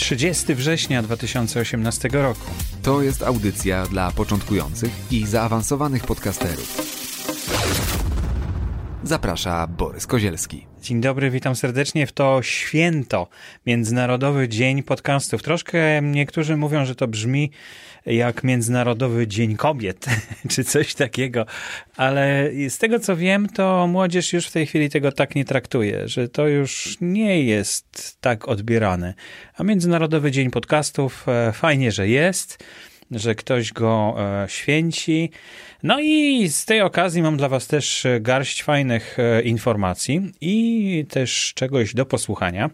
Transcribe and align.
30 0.00 0.54
września 0.54 1.02
2018 1.02 2.08
roku. 2.12 2.50
To 2.82 3.02
jest 3.02 3.22
audycja 3.22 3.86
dla 3.86 4.10
początkujących 4.10 4.90
i 5.10 5.26
zaawansowanych 5.26 6.06
podcasterów. 6.06 6.80
Zaprasza 9.02 9.66
Borys 9.66 10.06
Kozielski. 10.06 10.66
Dzień 10.82 11.00
dobry, 11.00 11.30
witam 11.30 11.56
serdecznie 11.56 12.06
w 12.06 12.12
to 12.12 12.42
święto, 12.42 13.28
Międzynarodowy 13.66 14.48
Dzień 14.48 14.82
Podcastów. 14.82 15.42
Troszkę 15.42 16.02
niektórzy 16.02 16.56
mówią, 16.56 16.84
że 16.84 16.94
to 16.94 17.08
brzmi 17.08 17.50
jak 18.06 18.44
Międzynarodowy 18.44 19.26
Dzień 19.26 19.56
Kobiet, 19.56 20.06
czy 20.50 20.64
coś 20.64 20.94
takiego, 20.94 21.46
ale 21.96 22.50
z 22.68 22.78
tego 22.78 22.98
co 22.98 23.16
wiem, 23.16 23.48
to 23.48 23.86
młodzież 23.86 24.32
już 24.32 24.46
w 24.46 24.52
tej 24.52 24.66
chwili 24.66 24.90
tego 24.90 25.12
tak 25.12 25.34
nie 25.34 25.44
traktuje, 25.44 26.08
że 26.08 26.28
to 26.28 26.48
już 26.48 26.96
nie 27.00 27.42
jest 27.42 28.16
tak 28.20 28.48
odbierane. 28.48 29.14
A 29.56 29.64
Międzynarodowy 29.64 30.30
Dzień 30.30 30.50
Podcastów 30.50 31.26
e, 31.28 31.52
fajnie, 31.52 31.92
że 31.92 32.08
jest 32.08 32.64
że 33.10 33.34
ktoś 33.34 33.72
go 33.72 34.16
e, 34.18 34.48
święci. 34.48 35.30
No 35.82 36.00
i 36.00 36.48
z 36.48 36.64
tej 36.64 36.80
okazji 36.80 37.22
mam 37.22 37.36
dla 37.36 37.48
Was 37.48 37.66
też 37.66 38.06
garść 38.20 38.62
fajnych 38.62 39.18
e, 39.18 39.42
informacji 39.42 40.32
i 40.40 41.06
też 41.08 41.52
czegoś 41.54 41.94
do 41.94 42.06
posłuchania. 42.06 42.70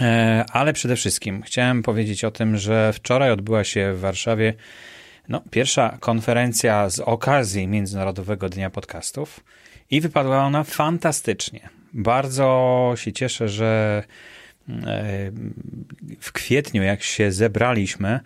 E, 0.00 0.44
ale 0.52 0.72
przede 0.72 0.96
wszystkim 0.96 1.42
chciałem 1.42 1.82
powiedzieć 1.82 2.24
o 2.24 2.30
tym, 2.30 2.56
że 2.56 2.92
wczoraj 2.92 3.30
odbyła 3.30 3.64
się 3.64 3.92
w 3.94 4.00
Warszawie 4.00 4.54
no, 5.28 5.42
pierwsza 5.50 5.96
konferencja 6.00 6.90
z 6.90 7.00
okazji 7.00 7.68
Międzynarodowego 7.68 8.48
Dnia 8.48 8.70
Podcastów 8.70 9.40
i 9.90 10.00
wypadła 10.00 10.44
ona 10.44 10.64
fantastycznie. 10.64 11.68
Bardzo 11.92 12.92
się 12.96 13.12
cieszę, 13.12 13.48
że 13.48 14.02
w 16.20 16.32
kwietniu, 16.32 16.82
jak 16.82 17.02
się 17.02 17.32
zebraliśmy, 17.32 18.20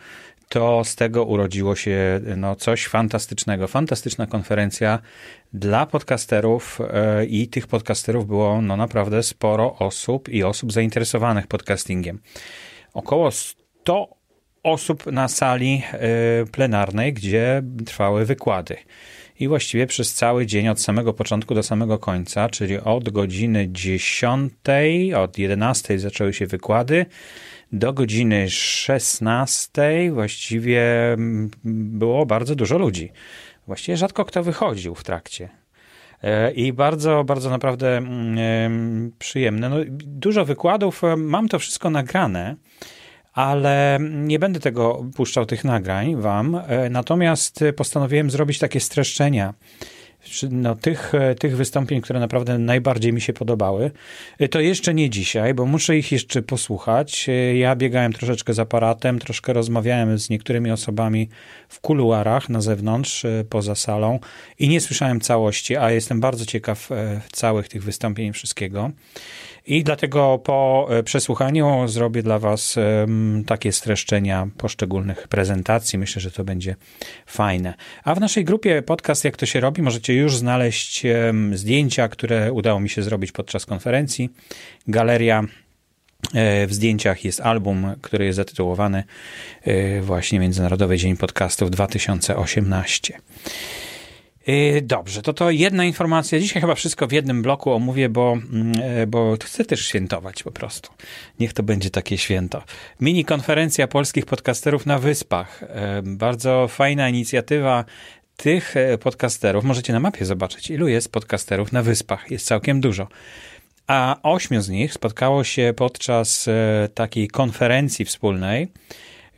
to 0.48 0.84
z 0.84 0.96
tego 0.96 1.24
urodziło 1.24 1.76
się 1.76 2.20
no, 2.36 2.56
coś 2.56 2.86
fantastycznego. 2.86 3.68
Fantastyczna 3.68 4.26
konferencja 4.26 4.98
dla 5.52 5.86
podcasterów 5.86 6.78
e, 6.80 7.24
i 7.24 7.48
tych 7.48 7.66
podcasterów 7.66 8.26
było 8.26 8.62
no, 8.62 8.76
naprawdę 8.76 9.22
sporo 9.22 9.76
osób 9.78 10.28
i 10.28 10.42
osób 10.42 10.72
zainteresowanych 10.72 11.46
podcastingiem. 11.46 12.20
Około 12.94 13.30
100 13.30 14.08
osób 14.62 15.06
na 15.06 15.28
sali 15.28 15.82
e, 15.92 15.98
plenarnej, 16.52 17.12
gdzie 17.12 17.62
trwały 17.86 18.24
wykłady. 18.24 18.76
I 19.40 19.48
właściwie 19.48 19.86
przez 19.86 20.14
cały 20.14 20.46
dzień, 20.46 20.68
od 20.68 20.80
samego 20.80 21.12
początku 21.12 21.54
do 21.54 21.62
samego 21.62 21.98
końca, 21.98 22.48
czyli 22.48 22.78
od 22.78 23.10
godziny 23.10 23.68
10, 23.72 24.52
od 25.16 25.38
11 25.38 25.98
zaczęły 25.98 26.32
się 26.32 26.46
wykłady, 26.46 27.06
do 27.72 27.92
godziny 27.92 28.50
16 28.50 30.10
właściwie 30.12 31.12
mm, 31.12 31.50
było 31.64 32.26
bardzo 32.26 32.54
dużo 32.54 32.78
ludzi. 32.78 33.10
Właściwie 33.66 33.96
rzadko 33.96 34.24
kto 34.24 34.42
wychodził 34.42 34.94
w 34.94 35.04
trakcie. 35.04 35.48
E, 36.22 36.52
I 36.52 36.72
bardzo, 36.72 37.24
bardzo 37.24 37.50
naprawdę 37.50 37.96
mm, 37.96 39.12
przyjemne. 39.18 39.68
No, 39.68 39.76
dużo 39.90 40.44
wykładów, 40.44 41.04
e, 41.04 41.16
mam 41.16 41.48
to 41.48 41.58
wszystko 41.58 41.90
nagrane, 41.90 42.56
ale 43.34 43.98
nie 44.00 44.38
będę 44.38 44.60
tego 44.60 45.04
puszczał 45.16 45.46
tych 45.46 45.64
nagrań 45.64 46.16
wam. 46.16 46.54
E, 46.54 46.90
natomiast 46.90 47.64
postanowiłem 47.76 48.30
zrobić 48.30 48.58
takie 48.58 48.80
streszczenia 48.80 49.54
no, 50.50 50.74
tych, 50.74 51.14
e, 51.14 51.34
tych 51.34 51.56
wystąpień, 51.56 52.00
które 52.00 52.20
naprawdę 52.20 52.58
najbardziej 52.58 53.12
mi 53.12 53.20
się 53.20 53.32
podobały. 53.32 53.90
E, 54.38 54.48
to 54.48 54.60
jeszcze 54.60 54.94
nie 54.94 55.10
dzisiaj, 55.10 55.54
bo 55.54 55.66
muszę 55.66 55.98
ich 55.98 56.12
jeszcze 56.12 56.42
posłuchać. 56.42 57.28
E, 57.28 57.56
ja 57.56 57.76
biegałem 57.76 58.12
troszeczkę 58.12 58.54
z 58.54 58.58
aparatem, 58.58 59.18
troszkę 59.18 59.52
rozmawiałem 59.52 60.18
z 60.18 60.30
niektórymi 60.30 60.70
osobami 60.70 61.28
w 61.68 61.80
kuluarach 61.80 62.48
na 62.48 62.60
zewnątrz, 62.60 63.26
poza 63.50 63.74
salą 63.74 64.18
i 64.58 64.68
nie 64.68 64.80
słyszałem 64.80 65.20
całości, 65.20 65.76
a 65.76 65.90
jestem 65.90 66.20
bardzo 66.20 66.46
ciekaw 66.46 66.88
całych 67.32 67.68
tych 67.68 67.82
wystąpień 67.82 68.32
wszystkiego. 68.32 68.90
I 69.66 69.84
dlatego 69.84 70.38
po 70.38 70.88
przesłuchaniu 71.04 71.88
zrobię 71.88 72.22
dla 72.22 72.38
Was 72.38 72.76
takie 73.46 73.72
streszczenia 73.72 74.48
poszczególnych 74.58 75.28
prezentacji. 75.28 75.98
Myślę, 75.98 76.22
że 76.22 76.30
to 76.30 76.44
będzie 76.44 76.76
fajne. 77.26 77.74
A 78.04 78.14
w 78.14 78.20
naszej 78.20 78.44
grupie 78.44 78.82
podcast 78.82 79.24
Jak 79.24 79.36
to 79.36 79.46
się 79.46 79.60
robi 79.60 79.82
możecie 79.82 80.13
już 80.14 80.36
znaleźć 80.36 81.02
zdjęcia, 81.52 82.08
które 82.08 82.52
udało 82.52 82.80
mi 82.80 82.88
się 82.88 83.02
zrobić 83.02 83.32
podczas 83.32 83.66
konferencji. 83.66 84.30
Galeria 84.88 85.44
e, 86.34 86.66
w 86.66 86.74
zdjęciach 86.74 87.24
jest 87.24 87.40
album, 87.40 87.94
który 88.02 88.24
jest 88.24 88.36
zatytułowany 88.36 89.04
e, 89.62 90.00
właśnie 90.00 90.40
Międzynarodowy 90.40 90.98
Dzień 90.98 91.16
Podcastów 91.16 91.70
2018. 91.70 93.20
Y, 94.48 94.82
dobrze, 94.82 95.22
to 95.22 95.32
to 95.32 95.50
jedna 95.50 95.84
informacja. 95.84 96.38
Dzisiaj 96.40 96.60
chyba 96.60 96.74
wszystko 96.74 97.06
w 97.06 97.12
jednym 97.12 97.42
bloku 97.42 97.72
omówię, 97.72 98.08
bo, 98.08 98.32
mm, 98.32 98.72
e, 98.82 99.06
bo 99.06 99.36
chcę 99.44 99.64
też 99.64 99.86
świętować 99.86 100.42
po 100.42 100.50
prostu. 100.50 100.90
Niech 101.40 101.52
to 101.52 101.62
będzie 101.62 101.90
takie 101.90 102.18
święto. 102.18 102.62
Mini 103.00 103.24
konferencja 103.24 103.88
polskich 103.88 104.26
podcasterów 104.26 104.86
na 104.86 104.98
Wyspach. 104.98 105.62
E, 105.62 106.02
bardzo 106.02 106.68
fajna 106.68 107.08
inicjatywa 107.08 107.84
tych 108.36 108.76
e, 108.76 108.98
podcasterów. 108.98 109.64
Możecie 109.64 109.92
na 109.92 110.00
mapie 110.00 110.24
zobaczyć, 110.24 110.70
ilu 110.70 110.88
jest 110.88 111.12
podcasterów 111.12 111.72
na 111.72 111.82
Wyspach. 111.82 112.30
Jest 112.30 112.46
całkiem 112.46 112.80
dużo. 112.80 113.08
A 113.86 114.16
ośmiu 114.22 114.62
z 114.62 114.68
nich 114.68 114.94
spotkało 114.94 115.44
się 115.44 115.74
podczas 115.76 116.48
takiej 116.94 117.28
konferencji 117.28 118.04
wspólnej, 118.04 118.68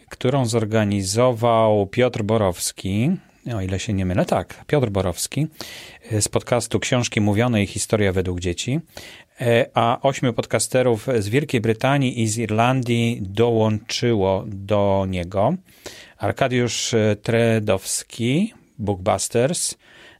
którą 0.09 0.47
zorganizował 0.47 1.87
Piotr 1.87 2.23
Borowski, 2.23 3.11
o 3.55 3.61
ile 3.61 3.79
się 3.79 3.93
nie 3.93 4.07
mylę, 4.07 4.25
tak, 4.25 4.65
Piotr 4.67 4.91
Borowski 4.91 5.47
e, 6.11 6.23
z 6.23 6.28
podcastu 6.28 6.81
Książki 6.81 7.21
Mówione 7.21 7.63
i 7.63 7.67
Historia 7.67 8.13
według 8.13 8.41
dzieci, 8.41 8.81
e, 9.41 9.67
a 9.75 9.99
ośmiu 10.03 10.33
podcasterów 10.33 11.07
z 11.19 11.28
Wielkiej 11.28 11.61
Brytanii 11.61 12.23
i 12.23 12.28
z 12.28 12.39
Irlandii 12.39 13.19
dołączyło 13.23 14.45
do 14.47 15.07
niego. 15.09 15.55
Arkadiusz 16.19 16.95
e, 16.95 17.17
Tredowski, 17.23 18.55
Bookbusters, 18.79 19.77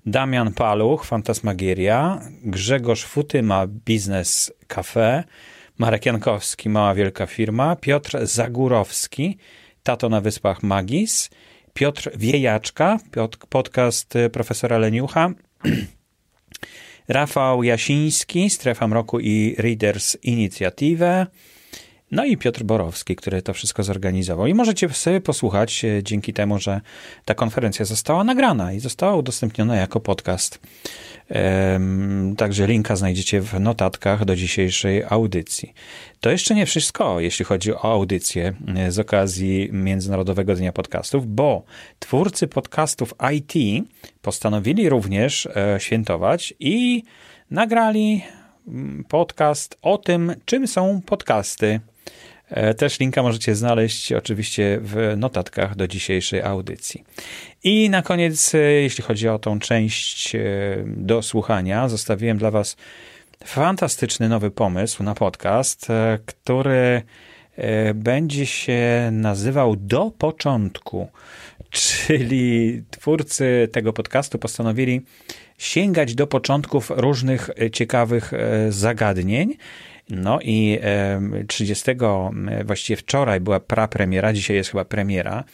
Damian 0.07 0.53
Paluch, 0.55 1.05
Fantasmagieria, 1.05 2.21
Grzegorz 2.45 3.05
Futyma, 3.05 3.67
Biznes 3.67 4.53
Cafe, 4.67 5.25
Marek 5.79 6.07
Jankowski, 6.07 6.69
Mała 6.69 6.95
Wielka 6.95 7.27
Firma, 7.27 7.77
Piotr 7.77 8.27
Zagórowski, 8.27 9.39
Tato 9.83 10.09
na 10.09 10.21
Wyspach 10.21 10.63
Magis, 10.63 11.31
Piotr 11.75 12.11
Wiejaczka, 12.17 12.99
podcast 13.49 14.15
profesora 14.33 14.79
Leniucha, 14.79 15.31
Rafał 17.09 17.63
Jasiński, 17.63 18.51
Strefa 18.51 18.89
Mroku 18.89 19.21
i 19.21 19.55
Readers 19.59 20.17
Inicjatywę, 20.23 21.27
no 22.11 22.25
i 22.25 22.37
Piotr 22.37 22.63
Borowski, 22.63 23.17
który 23.17 23.43
to 23.43 23.55
wszystko 23.55 23.83
zorganizował. 23.83 24.47
I 24.47 24.55
możecie 24.55 24.89
sobie 24.89 25.21
posłuchać 25.21 25.85
e, 25.85 26.03
dzięki 26.03 26.33
temu, 26.33 26.59
że 26.59 26.81
ta 27.25 27.35
konferencja 27.35 27.85
została 27.85 28.25
nagrana 28.25 28.73
i 28.73 28.81
została 28.81 29.17
udostępniona 29.17 29.77
jako 29.77 30.01
podcast. 30.01 30.61
Także 32.37 32.67
linka 32.67 32.97
znajdziecie 32.97 33.41
w 33.41 33.61
notatkach 33.61 34.25
do 34.25 34.37
dzisiejszej 34.37 35.05
audycji. 35.09 35.75
To 36.21 36.31
jeszcze 36.31 36.55
nie 36.55 36.67
wszystko, 36.67 37.21
jeśli 37.21 37.45
chodzi 37.45 37.73
o 37.73 37.93
audycję 37.93 38.55
e, 38.77 38.93
z 38.93 38.99
okazji 38.99 39.69
Międzynarodowego 39.73 40.55
Dnia 40.55 40.73
Podcastów, 40.73 41.27
bo 41.27 41.63
twórcy 41.99 42.49
podcastów 42.49 43.15
IT 43.35 43.85
postanowili 44.23 44.89
również 44.89 45.47
e, 45.47 45.81
świętować 45.81 46.55
i 46.61 47.03
nagrali 47.51 48.25
mm, 48.69 49.05
podcast 49.09 49.79
o 49.83 49.99
tym, 49.99 50.35
czym 50.45 50.67
są 50.67 51.01
podcasty. 51.07 51.81
E, 52.51 52.75
też 52.75 53.01
linka 53.01 53.23
możecie 53.23 53.55
znaleźć 53.55 54.13
oczywiście 54.13 54.79
w 54.83 55.15
notatkach 55.17 55.77
do 55.77 55.89
dzisiejszej 55.89 56.43
audycji. 56.43 57.05
I 57.65 57.91
na 57.91 58.03
koniec, 58.03 58.55
e, 58.55 58.59
jeśli 58.59 59.05
chodzi 59.05 59.29
o 59.29 59.39
tą 59.39 59.59
część 59.59 60.35
e, 60.35 60.41
do 60.87 61.23
słuchania, 61.23 61.89
zostawiłem 61.89 62.39
dla 62.39 62.51
Was 62.51 62.77
fantastyczny 63.45 64.29
nowy 64.29 64.51
pomysł 64.51 65.03
na 65.03 65.15
podcast, 65.15 65.89
który 66.27 67.03
będzie 67.95 68.47
się 68.47 69.09
nazywał 69.13 69.77
Do 69.77 70.11
Początku, 70.19 71.09
czyli 71.71 72.83
twórcy 72.91 73.69
tego 73.73 73.93
podcastu 73.93 74.39
postanowili 74.39 75.01
sięgać 75.59 76.15
do 76.15 76.27
początków 76.27 76.91
różnych 76.97 77.51
ciekawych 77.73 78.33
zagadnień. 78.69 79.57
No 80.11 80.39
i 80.43 80.79
30, 81.49 81.91
właściwie 82.65 82.97
wczoraj 82.97 83.41
była 83.41 83.61
prapremiera, 83.61 84.33
dzisiaj 84.33 84.57
jest 84.57 84.71
chyba 84.71 84.85
premiera 84.85 85.45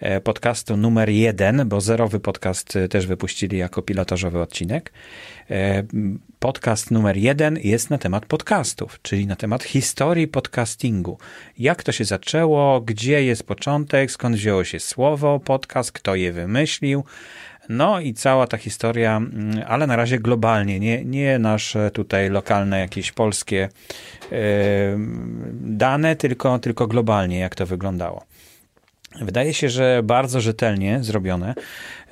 E, 0.00 0.20
podcastu 0.20 0.76
numer 0.76 1.10
jeden, 1.10 1.68
bo 1.68 1.80
zerowy 1.80 2.20
podcast 2.20 2.76
e, 2.76 2.88
też 2.88 3.06
wypuścili 3.06 3.58
jako 3.58 3.82
pilotażowy 3.82 4.40
odcinek. 4.40 4.92
E, 5.50 5.82
podcast 6.38 6.90
numer 6.90 7.16
jeden 7.16 7.58
jest 7.64 7.90
na 7.90 7.98
temat 7.98 8.26
podcastów, 8.26 8.98
czyli 9.02 9.26
na 9.26 9.36
temat 9.36 9.62
historii 9.62 10.28
podcastingu. 10.28 11.18
Jak 11.58 11.82
to 11.82 11.92
się 11.92 12.04
zaczęło, 12.04 12.80
gdzie 12.80 13.24
jest 13.24 13.42
początek, 13.42 14.10
skąd 14.10 14.36
wzięło 14.36 14.64
się 14.64 14.80
słowo 14.80 15.40
podcast, 15.40 15.92
kto 15.92 16.14
je 16.14 16.32
wymyślił. 16.32 17.04
No 17.68 18.00
i 18.00 18.14
cała 18.14 18.46
ta 18.46 18.56
historia, 18.56 19.16
mm, 19.16 19.64
ale 19.66 19.86
na 19.86 19.96
razie 19.96 20.18
globalnie, 20.18 20.80
nie, 20.80 21.04
nie 21.04 21.38
nasze 21.38 21.90
tutaj 21.90 22.30
lokalne 22.30 22.80
jakieś 22.80 23.12
polskie 23.12 23.68
dane, 25.52 26.16
tylko, 26.16 26.58
tylko 26.58 26.86
globalnie, 26.86 27.38
jak 27.38 27.54
to 27.54 27.66
wyglądało. 27.66 28.27
Wydaje 29.20 29.54
się, 29.54 29.68
że 29.68 30.00
bardzo 30.04 30.40
rzetelnie 30.40 30.98
zrobione. 31.02 31.54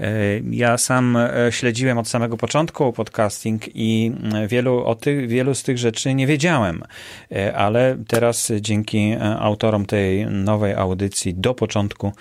E, 0.01 0.11
ja 0.51 0.79
sam 0.79 1.17
e, 1.17 1.31
śledziłem 1.51 1.99
od 1.99 2.09
samego 2.09 2.37
początku 2.37 2.93
podcasting 2.93 3.63
i 3.75 4.13
e, 4.35 4.49
wielu, 4.49 4.79
o 4.87 4.97
wielu 5.27 5.55
z 5.55 5.63
tych 5.63 5.79
rzeczy 5.79 6.15
nie 6.15 6.27
wiedziałem, 6.27 6.83
ale 7.55 7.97
teraz 8.09 8.53
dzięki 8.61 9.15
autorom 9.39 9.87
tej 9.87 10.27
nowej 10.27 10.75
audycji 10.75 11.35
do 11.35 11.55
początku 11.55 12.13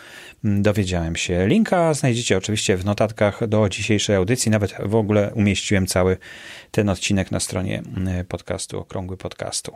dowiedziałem 0.43 1.15
się. 1.15 1.47
Linka 1.47 1.93
znajdziecie 1.93 2.37
oczywiście 2.37 2.77
w 2.77 2.85
notatkach 2.85 3.47
do 3.47 3.69
dzisiejszej 3.69 4.15
audycji. 4.15 4.51
Nawet 4.51 4.75
w 4.85 4.95
ogóle 4.95 5.31
umieściłem 5.33 5.87
cały 5.87 6.17
ten 6.71 6.89
odcinek 6.89 7.31
na 7.31 7.39
stronie 7.39 7.81
podcastu, 8.27 8.79
okrągły 8.79 9.17
podcastu. 9.17 9.71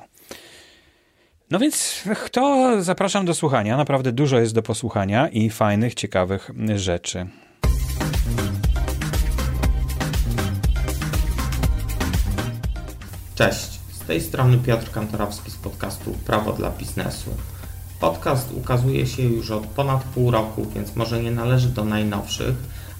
No 1.51 1.59
więc 1.59 2.03
to 2.31 2.75
zapraszam 2.83 3.25
do 3.25 3.33
słuchania. 3.33 3.77
Naprawdę 3.77 4.11
dużo 4.11 4.39
jest 4.39 4.53
do 4.53 4.61
posłuchania 4.61 5.27
i 5.27 5.49
fajnych, 5.49 5.95
ciekawych 5.95 6.51
rzeczy. 6.75 7.27
Cześć, 13.35 13.79
z 13.91 13.99
tej 14.07 14.21
strony 14.21 14.57
Piotr 14.57 14.91
Kantorowski 14.91 15.51
z 15.51 15.55
podcastu 15.55 16.11
Prawo 16.25 16.53
dla 16.53 16.69
Biznesu. 16.69 17.29
Podcast 17.99 18.51
ukazuje 18.51 19.07
się 19.07 19.23
już 19.23 19.51
od 19.51 19.67
ponad 19.67 20.03
pół 20.03 20.31
roku, 20.31 20.65
więc 20.75 20.95
może 20.95 21.23
nie 21.23 21.31
należy 21.31 21.69
do 21.69 21.85
najnowszych, 21.85 22.55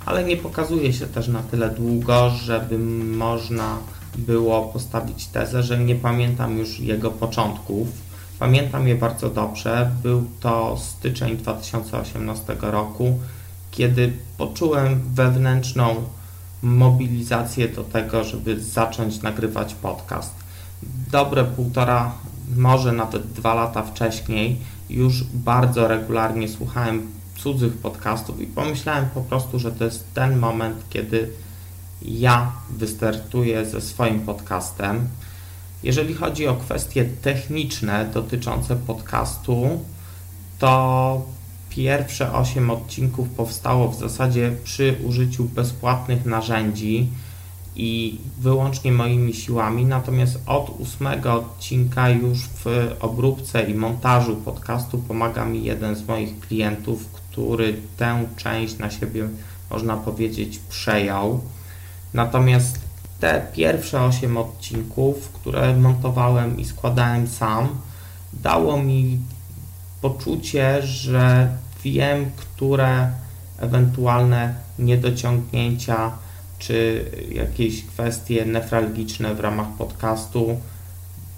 ale 0.06 0.24
nie 0.24 0.38
pokazuje 0.38 0.94
się 0.94 1.08
też 1.08 1.28
na 1.28 1.44
tyle 1.44 1.70
długo, 1.70 2.30
żeby 2.30 2.78
można 2.78 3.78
było 4.18 4.62
postawić 4.62 5.28
tezę, 5.28 5.64
że 5.64 5.80
nie 5.80 5.96
pamiętam 5.96 6.58
już 6.58 6.80
jego 6.80 7.12
początków 7.12 8.09
Pamiętam 8.40 8.88
je 8.88 8.96
bardzo 8.96 9.30
dobrze. 9.30 9.92
Był 10.04 10.24
to 10.40 10.78
styczeń 10.78 11.38
2018 11.38 12.56
roku, 12.62 13.20
kiedy 13.72 14.14
poczułem 14.38 15.02
wewnętrzną 15.14 15.96
mobilizację 16.62 17.68
do 17.68 17.84
tego, 17.84 18.24
żeby 18.24 18.60
zacząć 18.64 19.22
nagrywać 19.22 19.74
podcast. 19.74 20.34
Dobre 21.12 21.44
półtora, 21.44 22.12
może 22.56 22.92
nawet 22.92 23.32
dwa 23.32 23.54
lata 23.54 23.84
wcześniej, 23.84 24.58
już 24.90 25.24
bardzo 25.24 25.88
regularnie 25.88 26.48
słuchałem 26.48 27.12
cudzych 27.38 27.78
podcastów 27.78 28.42
i 28.42 28.48
pomyślałem 28.48 29.06
po 29.14 29.22
prostu, 29.22 29.60
że 29.60 29.72
to 29.72 29.84
jest 29.84 30.14
ten 30.14 30.40
moment, 30.40 30.84
kiedy 30.90 31.30
ja 32.02 32.52
wystartuję 32.70 33.66
ze 33.66 33.82
swoim 33.82 34.20
podcastem. 34.20 35.08
Jeżeli 35.84 36.14
chodzi 36.14 36.48
o 36.48 36.56
kwestie 36.56 37.06
techniczne 37.06 38.10
dotyczące 38.14 38.76
podcastu, 38.76 39.80
to 40.60 41.22
pierwsze 41.70 42.34
8 42.34 42.70
odcinków 42.70 43.30
powstało 43.30 43.90
w 43.90 44.00
zasadzie 44.00 44.52
przy 44.64 44.96
użyciu 45.06 45.44
bezpłatnych 45.44 46.26
narzędzi 46.26 47.08
i 47.76 48.20
wyłącznie 48.40 48.92
moimi 48.92 49.34
siłami, 49.34 49.86
natomiast 49.86 50.40
od 50.46 50.70
ósmego 50.80 51.34
odcinka 51.34 52.10
już 52.10 52.40
w 52.40 52.96
obróbce 53.00 53.64
i 53.64 53.74
montażu 53.74 54.36
podcastu 54.36 54.98
pomaga 54.98 55.46
mi 55.46 55.64
jeden 55.64 55.96
z 55.96 56.08
moich 56.08 56.40
klientów, 56.40 57.06
który 57.06 57.82
tę 57.98 58.26
część 58.38 58.78
na 58.78 58.92
siebie, 58.92 59.30
można 59.70 59.98
powiedzieć, 59.98 60.60
przejął. 60.70 61.42
Natomiast 62.14 62.89
te 63.20 63.48
pierwsze 63.54 64.02
8 64.02 64.38
odcinków, 64.38 65.30
które 65.30 65.76
montowałem 65.76 66.60
i 66.60 66.66
składałem 66.66 67.28
sam, 67.28 67.68
dało 68.34 68.84
mi 68.84 69.20
poczucie, 70.02 70.82
że 70.82 71.50
wiem, 71.84 72.32
które 72.36 73.12
ewentualne 73.58 74.54
niedociągnięcia 74.80 76.12
czy 76.60 77.06
jakieś 77.32 77.86
kwestie 77.86 78.46
nefralgiczne 78.46 79.36
w 79.36 79.40
ramach 79.40 79.68
podcastu 79.78 80.58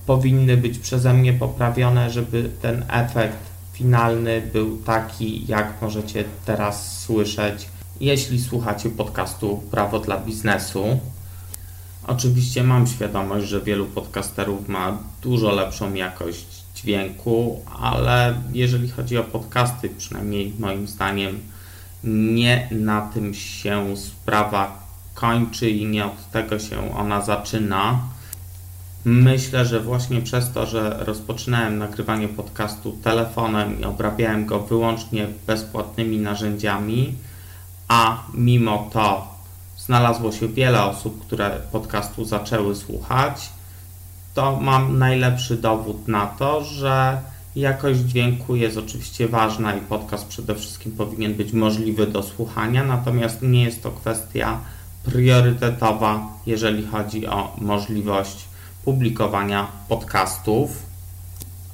powinny 0.06 0.58
być 0.58 0.80
przeze 0.80 1.14
mnie 1.14 1.34
poprawione, 1.34 2.10
żeby 2.10 2.50
ten 2.62 2.86
efekt 2.90 3.38
finalny 3.74 4.42
był 4.54 4.78
taki, 4.78 5.48
jak 5.48 5.82
możecie 5.82 6.24
teraz 6.46 7.00
słyszeć, 7.00 7.68
jeśli 8.00 8.42
słuchacie 8.42 8.90
podcastu 8.90 9.64
Prawo 9.72 10.00
dla 10.00 10.18
Biznesu. 10.18 11.00
Oczywiście 12.12 12.64
mam 12.64 12.88
świadomość, 12.88 13.48
że 13.48 13.62
wielu 13.62 13.86
podcasterów 13.86 14.68
ma 14.68 14.98
dużo 15.22 15.52
lepszą 15.52 15.94
jakość 15.94 16.46
dźwięku, 16.76 17.66
ale 17.82 18.34
jeżeli 18.54 18.90
chodzi 18.90 19.18
o 19.18 19.24
podcasty, 19.24 19.90
przynajmniej 19.98 20.54
moim 20.60 20.88
zdaniem, 20.88 21.40
nie 22.04 22.68
na 22.72 23.02
tym 23.02 23.34
się 23.34 23.98
sprawa 23.98 24.84
kończy 25.14 25.70
i 25.70 25.86
nie 25.86 26.06
od 26.06 26.32
tego 26.32 26.60
się 26.60 26.96
ona 26.96 27.22
zaczyna. 27.22 28.00
Myślę, 29.06 29.66
że 29.66 29.80
właśnie 29.80 30.22
przez 30.22 30.52
to, 30.52 30.66
że 30.66 30.98
rozpoczynałem 31.00 31.78
nagrywanie 31.78 32.28
podcastu 32.28 32.92
telefonem 33.04 33.82
i 33.82 33.86
obrabiałem 33.86 34.46
go 34.46 34.60
wyłącznie 34.60 35.28
bezpłatnymi 35.48 36.18
narzędziami, 36.18 37.14
a 37.88 38.24
mimo 38.34 38.90
to 38.94 39.31
znalazło 39.92 40.32
się 40.32 40.48
wiele 40.48 40.84
osób, 40.84 41.26
które 41.26 41.50
podcastu 41.72 42.26
zaczęły 42.26 42.76
słuchać, 42.76 43.50
to 44.34 44.56
mam 44.62 45.00
najlepszy 45.00 45.58
dowód 45.58 46.08
na 46.08 46.28
to, 46.28 46.64
że 46.64 47.22
jakość 47.56 48.00
dźwięku 48.00 48.56
jest 48.56 48.78
oczywiście 48.78 49.28
ważna 49.28 49.76
i 49.76 49.82
podcast 49.82 50.28
przede 50.28 50.56
wszystkim 50.56 50.92
powinien 50.92 51.34
być 51.34 51.54
możliwy 51.54 52.08
do 52.08 52.24
słuchania, 52.24 52.84
natomiast 52.84 53.42
nie 53.42 53.64
jest 53.64 53.84
to 53.84 53.92
kwestia 53.92 54.60
priorytetowa, 55.04 56.28
jeżeli 56.46 56.88
chodzi 56.88 57.28
o 57.28 57.56
możliwość 57.62 58.46
publikowania 58.86 59.68
podcastów 59.90 60.91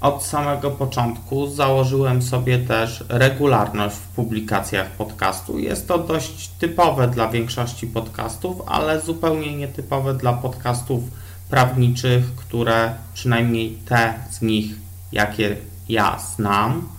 od 0.01 0.23
samego 0.23 0.71
początku 0.71 1.47
założyłem 1.47 2.21
sobie 2.21 2.59
też 2.59 3.03
regularność 3.09 3.95
w 3.95 4.07
publikacjach 4.07 4.91
podcastu. 4.91 5.59
Jest 5.59 5.87
to 5.87 5.97
dość 5.97 6.47
typowe 6.47 7.07
dla 7.07 7.27
większości 7.27 7.87
podcastów, 7.87 8.61
ale 8.67 9.01
zupełnie 9.01 9.55
nietypowe 9.55 10.13
dla 10.13 10.33
podcastów 10.33 11.03
prawniczych, 11.49 12.35
które 12.35 12.93
przynajmniej 13.13 13.77
te 13.85 14.13
z 14.31 14.41
nich, 14.41 14.75
jakie 15.11 15.57
ja 15.89 16.19
znam, 16.35 16.89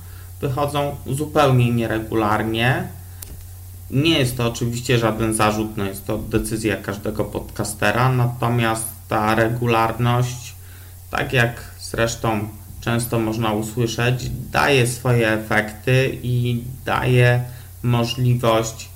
wychodzą 0.40 0.96
zupełnie 1.06 1.70
nieregularnie. 1.70 2.88
Nie 3.90 4.18
jest 4.18 4.36
to 4.36 4.46
oczywiście 4.48 4.98
żaden 4.98 5.34
zarzut, 5.34 5.76
no 5.76 5.84
jest 5.84 6.06
to 6.06 6.18
decyzja 6.18 6.76
każdego 6.76 7.24
podcastera, 7.24 8.12
natomiast 8.12 8.84
ta 9.08 9.34
regularność, 9.34 10.54
tak 11.10 11.32
jak 11.32 11.60
zresztą 11.80 12.48
często 12.80 13.18
można 13.18 13.52
usłyszeć, 13.52 14.30
daje 14.52 14.86
swoje 14.86 15.32
efekty 15.32 16.18
i 16.22 16.62
daje 16.84 17.44
możliwość 17.82 18.88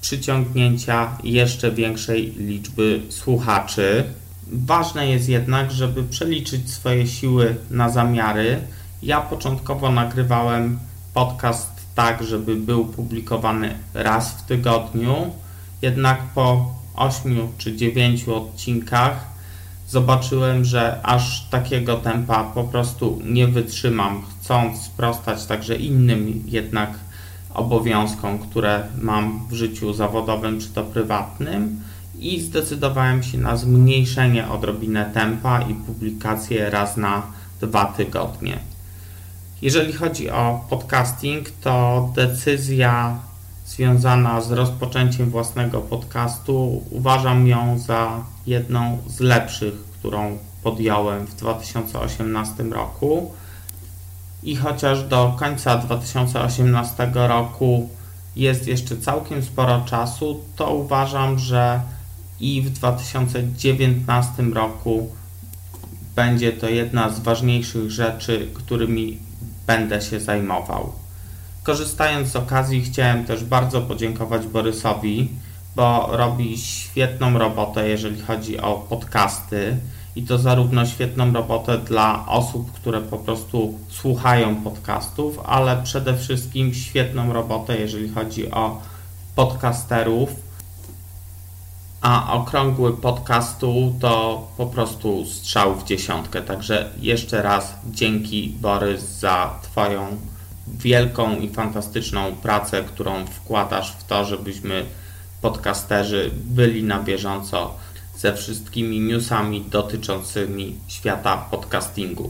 przyciągnięcia 0.00 1.18
jeszcze 1.24 1.72
większej 1.72 2.32
liczby 2.36 3.02
słuchaczy. 3.08 4.04
Ważne 4.52 5.08
jest 5.08 5.28
jednak, 5.28 5.72
żeby 5.72 6.04
przeliczyć 6.04 6.70
swoje 6.70 7.06
siły 7.06 7.56
na 7.70 7.88
zamiary. 7.88 8.58
Ja 9.02 9.20
początkowo 9.20 9.92
nagrywałem 9.92 10.78
podcast 11.14 11.70
tak, 11.94 12.24
żeby 12.24 12.56
był 12.56 12.84
publikowany 12.84 13.74
raz 13.94 14.30
w 14.30 14.42
tygodniu, 14.42 15.30
jednak 15.82 16.22
po 16.34 16.74
8 16.94 17.48
czy 17.58 17.76
9 17.76 18.28
odcinkach 18.28 19.35
zobaczyłem, 19.88 20.64
że 20.64 21.00
aż 21.02 21.48
takiego 21.50 21.96
tempa 21.96 22.44
po 22.44 22.64
prostu 22.64 23.22
nie 23.24 23.48
wytrzymam. 23.48 24.22
chcąc 24.40 24.82
sprostać 24.82 25.46
także 25.46 25.76
innym 25.76 26.42
jednak 26.46 26.90
obowiązkom, 27.54 28.38
które 28.38 28.82
mam 29.00 29.46
w 29.50 29.52
życiu 29.52 29.92
zawodowym 29.92 30.60
czy 30.60 30.68
to 30.68 30.84
prywatnym 30.84 31.80
i 32.18 32.40
zdecydowałem 32.40 33.22
się 33.22 33.38
na 33.38 33.56
zmniejszenie 33.56 34.48
odrobinę 34.48 35.10
tempa 35.14 35.60
i 35.60 35.74
publikację 35.74 36.70
raz 36.70 36.96
na 36.96 37.22
dwa 37.60 37.84
tygodnie. 37.84 38.58
Jeżeli 39.62 39.92
chodzi 39.92 40.30
o 40.30 40.66
podcasting, 40.70 41.50
to 41.50 42.08
decyzja 42.14 43.18
związana 43.66 44.40
z 44.40 44.52
rozpoczęciem 44.52 45.30
własnego 45.30 45.80
podcastu 45.80 46.84
uważam 46.90 47.46
ją 47.46 47.78
za 47.78 48.24
jedną 48.46 48.98
z 49.06 49.20
lepszych, 49.20 49.74
którą 49.74 50.38
podjąłem 50.62 51.26
w 51.26 51.34
2018 51.34 52.62
roku. 52.62 53.32
I 54.42 54.56
chociaż 54.56 55.04
do 55.04 55.36
końca 55.38 55.76
2018 55.76 57.10
roku 57.14 57.88
jest 58.36 58.66
jeszcze 58.66 58.96
całkiem 58.96 59.42
sporo 59.42 59.80
czasu, 59.80 60.40
to 60.56 60.74
uważam, 60.74 61.38
że 61.38 61.80
i 62.40 62.62
w 62.62 62.70
2019 62.70 64.42
roku 64.42 65.10
będzie 66.16 66.52
to 66.52 66.68
jedna 66.68 67.10
z 67.10 67.20
ważniejszych 67.20 67.90
rzeczy, 67.90 68.50
którymi 68.54 69.18
będę 69.66 70.02
się 70.02 70.20
zajmował. 70.20 70.92
Korzystając 71.66 72.28
z 72.28 72.36
okazji, 72.36 72.82
chciałem 72.82 73.24
też 73.24 73.44
bardzo 73.44 73.80
podziękować 73.80 74.46
Borysowi, 74.46 75.28
bo 75.76 76.08
robi 76.12 76.58
świetną 76.58 77.38
robotę, 77.38 77.88
jeżeli 77.88 78.20
chodzi 78.22 78.60
o 78.60 78.74
podcasty. 78.74 79.76
I 80.16 80.22
to 80.22 80.38
zarówno 80.38 80.86
świetną 80.86 81.32
robotę 81.32 81.78
dla 81.78 82.26
osób, 82.26 82.72
które 82.72 83.00
po 83.00 83.18
prostu 83.18 83.78
słuchają 83.88 84.56
podcastów, 84.56 85.40
ale 85.44 85.82
przede 85.82 86.16
wszystkim 86.16 86.74
świetną 86.74 87.32
robotę, 87.32 87.78
jeżeli 87.78 88.08
chodzi 88.08 88.50
o 88.50 88.82
podcasterów. 89.34 90.28
A 92.00 92.32
okrągły 92.32 92.96
podcastu 92.96 93.94
to 94.00 94.46
po 94.56 94.66
prostu 94.66 95.26
strzał 95.26 95.74
w 95.74 95.84
dziesiątkę. 95.84 96.42
Także 96.42 96.90
jeszcze 97.00 97.42
raz 97.42 97.74
dzięki 97.90 98.56
Borys 98.60 99.02
za 99.02 99.54
Twoją 99.62 100.16
wielką 100.68 101.38
i 101.40 101.48
fantastyczną 101.48 102.36
pracę, 102.36 102.82
którą 102.82 103.26
wkładasz 103.26 103.92
w 103.92 104.04
to, 104.04 104.24
żebyśmy 104.24 104.86
podcasterzy 105.40 106.30
byli 106.34 106.84
na 106.84 107.02
bieżąco 107.02 107.74
ze 108.16 108.34
wszystkimi 108.34 109.00
newsami 109.00 109.60
dotyczącymi 109.60 110.78
świata 110.88 111.36
podcastingu. 111.50 112.28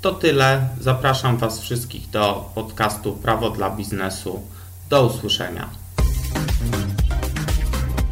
To 0.00 0.12
tyle. 0.12 0.68
Zapraszam 0.80 1.36
Was 1.36 1.60
wszystkich 1.60 2.10
do 2.10 2.50
podcastu 2.54 3.12
Prawo 3.12 3.50
dla 3.50 3.70
Biznesu. 3.70 4.42
Do 4.90 5.06
usłyszenia. 5.06 5.79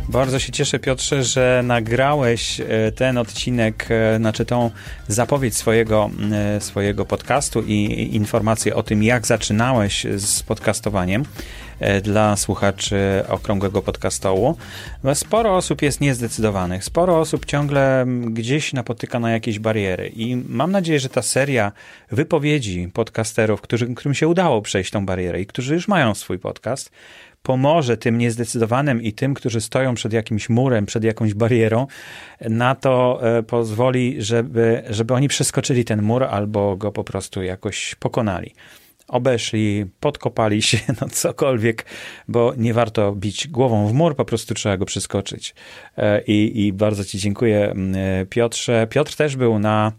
Bardzo 0.08 0.38
się 0.38 0.52
cieszę, 0.52 0.78
Piotrze, 0.78 1.24
że 1.24 1.60
nagrałeś 1.64 2.60
e, 2.60 2.92
ten 2.92 3.18
odcinek, 3.18 3.86
e, 3.90 4.16
znaczy 4.16 4.44
tą 4.44 4.70
zapowiedź 5.08 5.56
swojego, 5.56 6.10
e, 6.32 6.60
swojego 6.60 7.04
podcastu 7.04 7.62
i 7.62 8.08
informacje 8.12 8.74
o 8.74 8.82
tym, 8.82 9.02
jak 9.02 9.26
zaczynałeś 9.26 10.06
z 10.16 10.42
podcastowaniem 10.42 11.24
dla 12.02 12.36
słuchaczy 12.36 12.98
okrągłego 13.28 13.82
podcastołu. 13.82 14.56
Sporo 15.14 15.56
osób 15.56 15.82
jest 15.82 16.00
niezdecydowanych, 16.00 16.84
sporo 16.84 17.20
osób 17.20 17.46
ciągle 17.46 18.06
gdzieś 18.30 18.72
napotyka 18.72 19.20
na 19.20 19.30
jakieś 19.30 19.58
bariery 19.58 20.12
i 20.16 20.36
mam 20.36 20.72
nadzieję, 20.72 21.00
że 21.00 21.08
ta 21.08 21.22
seria 21.22 21.72
wypowiedzi 22.10 22.90
podcasterów, 22.92 23.60
którzy, 23.60 23.94
którym 23.94 24.14
się 24.14 24.28
udało 24.28 24.62
przejść 24.62 24.90
tą 24.90 25.06
barierę 25.06 25.40
i 25.40 25.46
którzy 25.46 25.74
już 25.74 25.88
mają 25.88 26.14
swój 26.14 26.38
podcast, 26.38 26.90
pomoże 27.48 27.96
tym 27.96 28.18
niezdecydowanym 28.18 29.02
i 29.02 29.12
tym, 29.12 29.34
którzy 29.34 29.60
stoją 29.60 29.94
przed 29.94 30.12
jakimś 30.12 30.48
murem, 30.48 30.86
przed 30.86 31.04
jakąś 31.04 31.34
barierą, 31.34 31.86
na 32.40 32.74
to 32.74 33.20
e, 33.22 33.42
pozwoli, 33.42 34.16
żeby, 34.22 34.82
żeby 34.90 35.14
oni 35.14 35.28
przeskoczyli 35.28 35.84
ten 35.84 36.02
mur 36.02 36.24
albo 36.24 36.76
go 36.76 36.92
po 36.92 37.04
prostu 37.04 37.42
jakoś 37.42 37.94
pokonali 37.94 38.54
obeszli, 39.08 39.86
podkopali 40.00 40.62
się, 40.62 40.78
no 41.00 41.08
cokolwiek, 41.08 41.84
bo 42.28 42.52
nie 42.56 42.74
warto 42.74 43.12
bić 43.12 43.48
głową 43.48 43.86
w 43.86 43.92
mur, 43.92 44.16
po 44.16 44.24
prostu 44.24 44.54
trzeba 44.54 44.76
go 44.76 44.84
przeskoczyć. 44.84 45.54
E, 45.96 46.22
I, 46.22 46.66
i 46.66 46.72
bardzo 46.72 47.04
Ci 47.04 47.18
dziękuję, 47.18 47.74
e, 47.94 48.26
Piotrze. 48.26 48.86
Piotr 48.90 49.16
też 49.16 49.36
był 49.36 49.58
na 49.58 49.92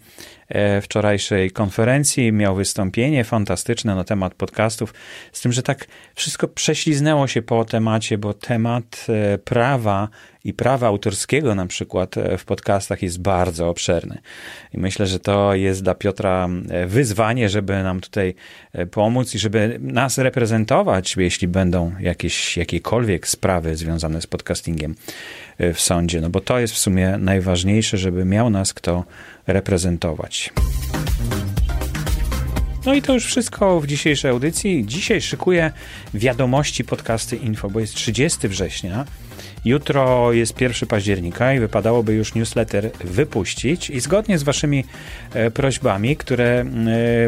wczorajszej 0.82 1.52
konferencji. 1.52 2.32
Miał 2.32 2.56
wystąpienie 2.56 3.24
fantastyczne 3.24 3.96
na 3.96 4.04
temat 4.04 4.34
podcastów, 4.34 4.94
z 5.32 5.42
tym, 5.42 5.52
że 5.52 5.64
tak 5.64 5.88
wszystko 6.16 6.48
prześliznęło 6.48 7.28
się 7.28 7.42
po 7.42 7.66
temacie, 7.66 8.18
bo 8.18 8.34
temat 8.34 9.06
e, 9.10 9.38
prawa 9.38 10.10
i 10.44 10.54
prawa 10.54 10.88
autorskiego 10.88 11.56
na 11.56 11.66
przykład 11.66 12.18
e, 12.18 12.38
w 12.38 12.46
podcastach 12.46 13.02
jest 13.02 13.22
bardzo 13.22 13.70
obszerny. 13.70 14.22
I 14.74 14.80
myślę, 14.80 15.08
że 15.08 15.20
to 15.20 15.56
jest 15.56 15.84
dla 15.84 15.96
Piotra 15.96 16.50
wyzwanie, 16.88 17.50
żeby 17.50 17.84
nam 17.84 18.02
tutaj 18.02 18.36
pomóc 18.92 19.36
i 19.36 19.40
żeby 19.40 19.78
nas 19.82 20.18
reprezentować, 20.18 21.16
jeśli 21.18 21.48
będą 21.48 21.92
jakieś, 22.00 22.58
jakiekolwiek 22.58 23.28
sprawy 23.28 23.76
związane 23.76 24.22
z 24.22 24.28
podcastingiem 24.28 24.96
w 25.74 25.82
sądzie. 25.82 26.22
No 26.22 26.30
bo 26.30 26.42
to 26.42 26.60
jest 26.60 26.74
w 26.74 26.78
sumie 26.78 27.18
najważniejsze, 27.20 27.98
żeby 27.98 28.26
miał 28.26 28.50
nas 28.50 28.74
kto 28.74 29.04
reprezentować. 29.48 30.54
No 32.86 32.94
i 32.94 33.02
to 33.02 33.14
już 33.14 33.26
wszystko 33.26 33.80
w 33.80 33.88
dzisiejszej 33.88 34.32
audycji. 34.32 34.84
Dzisiaj 34.88 35.22
szykuję 35.22 35.72
wiadomości 36.14 36.84
podcasty 36.84 37.36
Info, 37.36 37.70
bo 37.70 37.80
jest 37.80 37.94
30 37.94 38.48
września. 38.48 39.06
Jutro 39.66 40.34
jest 40.34 40.62
1 40.62 40.90
października 40.90 41.54
i 41.54 41.60
wypadałoby 41.60 42.14
już 42.14 42.36
newsletter 42.36 42.92
wypuścić 43.04 43.90
i 43.90 44.00
zgodnie 44.00 44.38
z 44.38 44.44
waszymi 44.44 44.86
e, 45.34 45.52
prośbami, 45.52 46.18
które 46.18 46.46
e, 46.46 46.66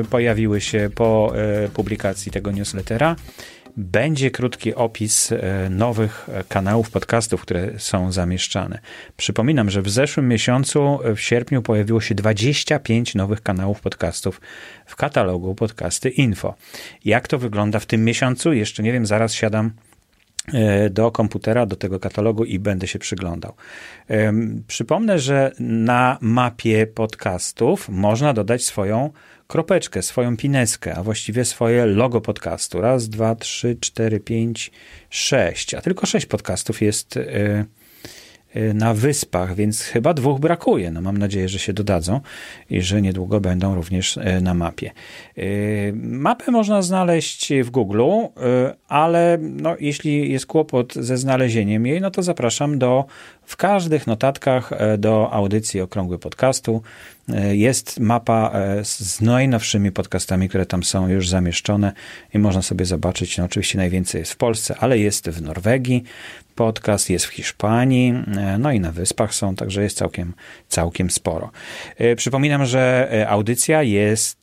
pojawiły 0.10 0.62
się 0.62 0.90
po 0.96 1.34
e, 1.36 1.70
publikacji 1.70 2.32
tego 2.32 2.52
newslettera, 2.52 3.16
będzie 3.78 4.32
krótki 4.32 4.76
opis 4.76 5.32
e, 5.32 5.70
nowych 5.70 6.30
e, 6.34 6.44
kanałów 6.44 6.92
podcastów, 6.92 7.42
które 7.42 7.80
są 7.80 8.12
zamieszczane. 8.12 8.80
Przypominam, 9.18 9.70
że 9.70 9.82
w 9.82 9.90
zeszłym 9.90 10.28
miesiącu, 10.28 11.00
e, 11.04 11.16
w 11.16 11.22
sierpniu, 11.22 11.62
pojawiło 11.62 12.02
się 12.02 12.16
25 12.16 13.16
nowych 13.16 13.42
kanałów 13.42 13.82
podcastów 13.82 14.42
w 14.86 14.96
katalogu 14.96 15.56
Podcasty 15.56 16.10
Info. 16.10 16.56
Jak 17.06 17.28
to 17.28 17.40
wygląda 17.40 17.80
w 17.80 17.86
tym 17.86 18.06
miesiącu? 18.06 18.54
Jeszcze 18.54 18.84
nie 18.84 18.94
wiem, 18.94 19.06
zaraz 19.06 19.34
siadam 19.34 19.72
do 20.90 21.12
komputera, 21.12 21.66
do 21.66 21.76
tego 21.76 22.00
katalogu 22.00 22.46
i 22.46 22.60
będę 22.60 22.88
się 22.88 23.00
przyglądał. 23.00 23.54
Przypomnę, 24.68 25.20
że 25.20 25.52
na 25.60 26.18
mapie 26.22 26.88
podcastów 26.88 27.90
można 27.90 28.34
dodać 28.34 28.64
swoją 28.64 29.10
kropeczkę, 29.48 30.02
swoją 30.02 30.38
pineskę, 30.38 30.96
a 30.96 31.04
właściwie 31.04 31.46
swoje 31.46 31.86
logo 31.86 32.22
podcastu. 32.22 32.82
Raz, 32.82 33.10
dwa, 33.10 33.36
trzy, 33.36 33.78
cztery, 33.80 34.20
pięć, 34.20 34.72
sześć. 35.10 35.74
A 35.74 35.82
tylko 35.82 36.06
sześć 36.06 36.26
podcastów 36.26 36.82
jest 36.82 37.18
y, 37.18 37.66
na 38.74 38.94
wyspach, 38.94 39.56
więc 39.56 39.82
chyba 39.82 40.14
dwóch 40.14 40.40
brakuje. 40.40 40.92
No 40.92 41.02
mam 41.02 41.18
nadzieję, 41.18 41.50
że 41.50 41.60
się 41.60 41.74
dodadzą 41.74 42.20
i 42.70 42.82
że 42.82 43.02
niedługo 43.02 43.42
będą 43.42 43.76
również 43.76 44.18
y, 44.18 44.42
na 44.42 44.54
mapie. 44.54 44.92
Mapę 45.94 46.52
można 46.52 46.82
znaleźć 46.82 47.54
w 47.64 47.70
Google, 47.70 48.02
ale 48.88 49.38
no, 49.42 49.76
jeśli 49.80 50.32
jest 50.32 50.46
kłopot 50.46 50.94
ze 50.94 51.18
znalezieniem 51.18 51.86
jej, 51.86 52.02
no 52.02 52.12
to 52.12 52.24
zapraszam 52.24 52.80
do 52.80 53.06
w 53.44 53.58
każdych 53.58 54.08
notatkach 54.08 54.72
do 54.98 55.34
audycji 55.34 55.82
Okrągły 55.82 56.20
Podcastu 56.20 56.82
jest 57.52 58.00
mapa 58.00 58.52
z 58.84 59.22
najnowszymi 59.22 59.92
podcastami, 59.92 60.50
które 60.50 60.66
tam 60.66 60.84
są 60.84 61.08
już 61.08 61.30
zamieszczone 61.30 61.92
i 62.34 62.40
można 62.40 62.62
sobie 62.62 62.86
zobaczyć. 62.86 63.38
No, 63.38 63.44
oczywiście 63.44 63.78
najwięcej 63.78 64.20
jest 64.20 64.32
w 64.32 64.38
Polsce, 64.38 64.76
ale 64.80 65.00
jest 65.00 65.30
w 65.30 65.42
Norwegii 65.42 66.04
podcast, 66.56 67.10
jest 67.10 67.26
w 67.26 67.30
Hiszpanii, 67.30 68.14
e, 68.38 68.58
no 68.58 68.72
i 68.72 68.80
na 68.80 68.92
Wyspach 68.92 69.34
są, 69.34 69.56
także 69.56 69.84
jest 69.84 69.98
całkiem, 69.98 70.34
całkiem 70.68 71.10
sporo. 71.10 71.52
Przypominam, 72.16 72.66
że 72.66 73.12
audycja 73.30 73.84
jest 73.84 74.41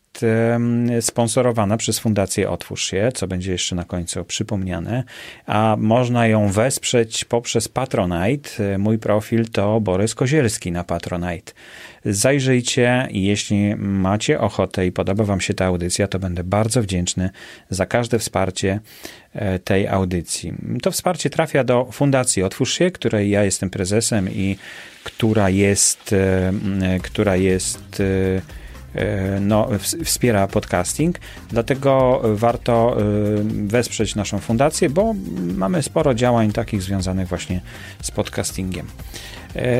sponsorowana 1.00 1.76
przez 1.76 1.98
Fundację 1.98 2.50
Otwórz 2.50 2.90
się, 2.90 3.10
co 3.14 3.26
będzie 3.26 3.52
jeszcze 3.52 3.76
na 3.76 3.84
końcu 3.84 4.24
przypomniane, 4.24 5.04
a 5.46 5.76
można 5.78 6.26
ją 6.26 6.48
wesprzeć 6.48 7.24
poprzez 7.24 7.68
Patronite. 7.68 8.78
Mój 8.78 8.98
profil 8.98 9.48
to 9.50 9.80
Borys 9.80 10.14
Kozielski 10.14 10.72
na 10.72 10.84
Patronite. 10.84 11.52
Zajrzyjcie 12.04 13.08
jeśli 13.10 13.76
macie 13.76 14.40
ochotę 14.40 14.86
i 14.86 14.92
podoba 14.92 15.24
Wam 15.24 15.40
się 15.40 15.54
ta 15.54 15.66
audycja, 15.66 16.08
to 16.08 16.18
będę 16.18 16.44
bardzo 16.44 16.82
wdzięczny 16.82 17.30
za 17.70 17.86
każde 17.86 18.18
wsparcie 18.18 18.80
e, 19.32 19.58
tej 19.58 19.88
audycji. 19.88 20.54
To 20.82 20.90
wsparcie 20.90 21.30
trafia 21.30 21.64
do 21.64 21.88
Fundacji 21.92 22.42
Otwórz 22.42 22.72
się, 22.78 22.90
której 22.90 23.30
ja 23.30 23.44
jestem 23.44 23.70
prezesem 23.70 24.30
i 24.30 24.56
która 25.04 25.50
jest, 25.50 26.12
e, 26.12 26.52
która 27.02 27.36
jest 27.36 28.02
no, 29.40 29.68
wspiera 30.04 30.46
podcasting, 30.46 31.18
dlatego 31.48 32.20
warto 32.24 32.96
wesprzeć 33.44 34.14
naszą 34.14 34.38
fundację, 34.38 34.90
bo 34.90 35.14
mamy 35.56 35.82
sporo 35.82 36.14
działań 36.14 36.52
takich 36.52 36.82
związanych 36.82 37.28
właśnie 37.28 37.60
z 38.02 38.10
podcastingiem. 38.10 38.86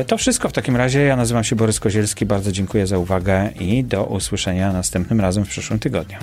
To 0.07 0.17
wszystko 0.17 0.49
w 0.49 0.53
takim 0.53 0.75
razie. 0.75 1.01
Ja 1.01 1.15
nazywam 1.15 1.43
się 1.43 1.55
Borys 1.55 1.79
Kozielski. 1.79 2.25
Bardzo 2.25 2.51
dziękuję 2.51 2.87
za 2.87 2.97
uwagę 2.97 3.49
i 3.59 3.83
do 3.83 4.03
usłyszenia 4.03 4.73
następnym 4.73 5.21
razem 5.21 5.45
w 5.45 5.49
przyszłym 5.49 5.79
tygodniu. 5.79 6.17